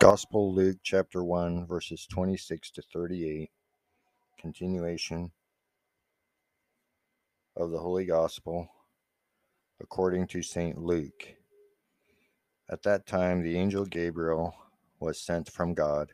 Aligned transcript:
Gospel 0.00 0.54
Luke 0.54 0.76
chapter 0.84 1.24
1, 1.24 1.66
verses 1.66 2.06
26 2.06 2.70
to 2.70 2.82
38, 2.82 3.50
continuation 4.38 5.32
of 7.56 7.72
the 7.72 7.80
Holy 7.80 8.04
Gospel 8.04 8.68
according 9.80 10.28
to 10.28 10.40
St. 10.40 10.78
Luke. 10.78 11.34
At 12.70 12.84
that 12.84 13.08
time, 13.08 13.42
the 13.42 13.58
angel 13.58 13.84
Gabriel 13.86 14.54
was 15.00 15.20
sent 15.20 15.50
from 15.50 15.74
God 15.74 16.12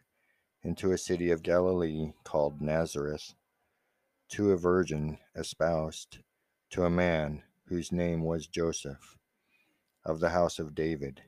into 0.62 0.92
a 0.92 0.96
city 0.96 1.30
of 1.30 1.42
Galilee 1.42 2.14
called 2.24 2.62
Nazareth 2.62 3.34
to 4.30 4.52
a 4.52 4.56
virgin 4.56 5.18
espoused 5.36 6.20
to 6.70 6.84
a 6.84 6.90
man 6.90 7.42
whose 7.66 7.92
name 7.92 8.22
was 8.24 8.46
Joseph 8.46 9.18
of 10.06 10.20
the 10.20 10.30
house 10.30 10.58
of 10.58 10.74
David. 10.74 11.20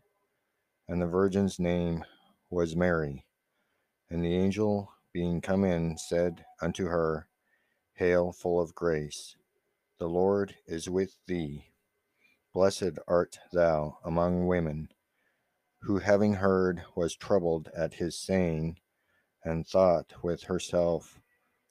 And 0.89 1.03
the 1.03 1.07
virgin's 1.07 1.59
name 1.59 2.03
was 2.57 2.75
Mary. 2.75 3.27
And 4.09 4.25
the 4.25 4.35
angel, 4.35 4.91
being 5.13 5.43
come 5.43 5.63
in, 5.63 5.99
said 5.99 6.47
unto 6.63 6.87
her, 6.87 7.29
Hail, 7.93 8.33
full 8.33 8.59
of 8.59 8.75
grace, 8.75 9.37
the 9.99 10.09
Lord 10.09 10.55
is 10.67 10.89
with 10.89 11.19
thee. 11.27 11.67
Blessed 12.55 12.99
art 13.07 13.39
thou 13.53 13.99
among 14.03 14.47
women, 14.47 14.89
who 15.83 15.99
having 15.99 16.37
heard 16.37 16.83
was 16.95 17.15
troubled 17.15 17.69
at 17.77 17.93
his 17.93 18.19
saying, 18.19 18.79
and 19.45 19.67
thought 19.67 20.15
with 20.23 20.45
herself 20.45 21.21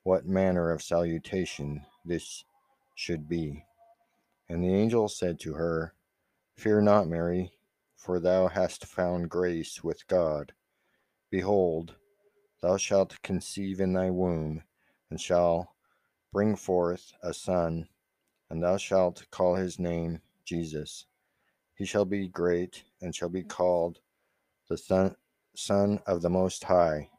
what 0.03 0.27
manner 0.27 0.69
of 0.69 0.83
salutation 0.83 1.83
this 2.05 2.45
should 2.93 3.27
be. 3.27 3.65
And 4.47 4.63
the 4.63 4.75
angel 4.75 5.09
said 5.09 5.39
to 5.39 5.55
her, 5.55 5.95
Fear 6.53 6.81
not, 6.81 7.07
Mary, 7.07 7.53
for 7.95 8.19
thou 8.19 8.49
hast 8.49 8.85
found 8.85 9.31
grace 9.31 9.83
with 9.83 10.05
God. 10.07 10.53
Behold, 11.31 11.95
thou 12.61 12.77
shalt 12.77 13.21
conceive 13.21 13.79
in 13.79 13.93
thy 13.93 14.09
womb, 14.09 14.63
and 15.09 15.19
shalt 15.19 15.67
bring 16.31 16.55
forth 16.55 17.13
a 17.23 17.33
son, 17.33 17.87
and 18.49 18.61
thou 18.63 18.77
shalt 18.77 19.25
call 19.31 19.55
his 19.55 19.79
name 19.79 20.21
Jesus. 20.45 21.05
He 21.75 21.85
shall 21.85 22.05
be 22.05 22.27
great, 22.27 22.83
and 23.01 23.13
shall 23.13 23.29
be 23.29 23.43
called 23.43 23.99
the 24.69 24.77
Son, 24.77 25.15
son 25.55 25.99
of 26.07 26.21
the 26.21 26.29
Most 26.29 26.63
High. 26.63 27.09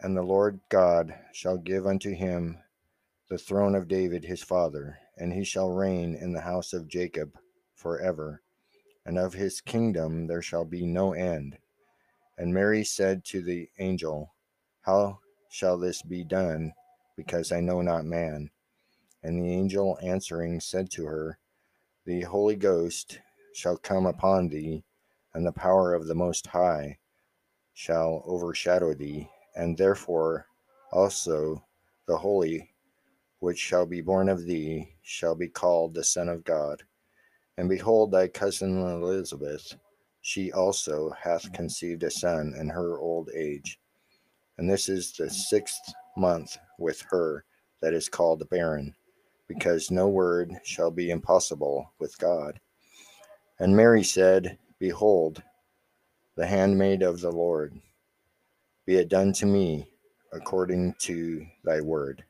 And 0.00 0.16
the 0.16 0.22
Lord 0.22 0.60
God 0.68 1.14
shall 1.32 1.56
give 1.56 1.86
unto 1.86 2.14
him 2.14 2.58
the 3.28 3.38
throne 3.38 3.74
of 3.74 3.88
David 3.88 4.24
his 4.24 4.42
father, 4.42 4.98
and 5.16 5.32
he 5.32 5.44
shall 5.44 5.70
reign 5.70 6.14
in 6.14 6.32
the 6.32 6.42
house 6.42 6.72
of 6.72 6.88
Jacob 6.88 7.38
for 7.74 7.98
ever, 8.00 8.42
and 9.04 9.18
of 9.18 9.34
his 9.34 9.60
kingdom 9.60 10.26
there 10.26 10.42
shall 10.42 10.64
be 10.64 10.86
no 10.86 11.12
end. 11.12 11.58
And 12.38 12.52
Mary 12.52 12.84
said 12.84 13.24
to 13.26 13.40
the 13.40 13.70
angel, 13.78 14.34
How 14.82 15.20
shall 15.48 15.78
this 15.78 16.02
be 16.02 16.22
done, 16.22 16.72
because 17.16 17.50
I 17.50 17.60
know 17.60 17.80
not 17.80 18.04
man? 18.04 18.50
And 19.22 19.42
the 19.42 19.52
angel 19.52 19.98
answering 20.02 20.60
said 20.60 20.90
to 20.92 21.06
her, 21.06 21.38
The 22.04 22.22
Holy 22.22 22.56
Ghost 22.56 23.20
shall 23.54 23.78
come 23.78 24.06
upon 24.06 24.48
thee, 24.48 24.84
and 25.32 25.46
the 25.46 25.52
power 25.52 25.94
of 25.94 26.06
the 26.06 26.14
Most 26.14 26.46
High 26.46 26.98
shall 27.72 28.22
overshadow 28.26 28.94
thee, 28.94 29.28
and 29.54 29.76
therefore 29.76 30.46
also 30.92 31.64
the 32.06 32.18
Holy 32.18 32.70
which 33.38 33.58
shall 33.58 33.86
be 33.86 34.00
born 34.00 34.28
of 34.28 34.44
thee 34.44 34.94
shall 35.02 35.34
be 35.34 35.48
called 35.48 35.94
the 35.94 36.04
Son 36.04 36.28
of 36.28 36.44
God. 36.44 36.82
And 37.56 37.68
behold, 37.68 38.12
thy 38.12 38.28
cousin 38.28 38.78
Elizabeth 38.78 39.74
she 40.26 40.50
also 40.50 41.12
hath 41.22 41.44
mm-hmm. 41.44 41.54
conceived 41.54 42.02
a 42.02 42.10
son 42.10 42.52
in 42.58 42.68
her 42.68 42.98
old 42.98 43.30
age. 43.32 43.78
And 44.58 44.68
this 44.68 44.88
is 44.88 45.12
the 45.12 45.30
sixth 45.30 45.94
month 46.16 46.58
with 46.80 47.00
her 47.10 47.44
that 47.80 47.94
is 47.94 48.08
called 48.08 48.42
barren, 48.50 48.92
because 49.46 49.92
no 49.92 50.08
word 50.08 50.52
shall 50.64 50.90
be 50.90 51.10
impossible 51.10 51.92
with 52.00 52.18
God. 52.18 52.58
And 53.60 53.76
Mary 53.76 54.02
said, 54.02 54.58
Behold, 54.80 55.44
the 56.34 56.44
handmaid 56.44 57.02
of 57.02 57.20
the 57.20 57.30
Lord, 57.30 57.80
be 58.84 58.96
it 58.96 59.08
done 59.08 59.32
to 59.34 59.46
me 59.46 59.88
according 60.32 60.94
to 61.02 61.46
thy 61.62 61.80
word. 61.80 62.24